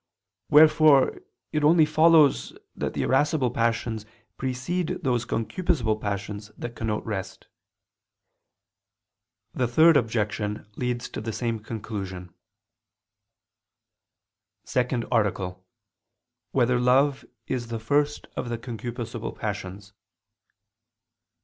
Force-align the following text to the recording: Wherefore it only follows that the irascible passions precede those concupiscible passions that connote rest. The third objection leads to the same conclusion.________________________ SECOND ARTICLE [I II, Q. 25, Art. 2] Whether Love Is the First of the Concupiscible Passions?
Wherefore 0.49 1.19
it 1.51 1.63
only 1.63 1.85
follows 1.85 2.57
that 2.75 2.95
the 2.95 3.03
irascible 3.03 3.51
passions 3.51 4.03
precede 4.35 4.97
those 5.03 5.27
concupiscible 5.27 6.01
passions 6.01 6.49
that 6.57 6.75
connote 6.75 7.05
rest. 7.05 7.45
The 9.53 9.67
third 9.67 9.97
objection 9.97 10.65
leads 10.75 11.07
to 11.09 11.21
the 11.21 11.31
same 11.31 11.59
conclusion.________________________ 11.59 12.29
SECOND 14.67 15.05
ARTICLE 15.11 15.45
[I 15.45 15.49
II, 15.49 15.53
Q. 15.53 15.55
25, 16.53 16.53
Art. 16.53 16.53
2] 16.53 16.57
Whether 16.73 16.79
Love 16.83 17.25
Is 17.45 17.67
the 17.67 17.79
First 17.79 18.25
of 18.35 18.49
the 18.49 18.57
Concupiscible 18.57 19.37
Passions? 19.37 19.93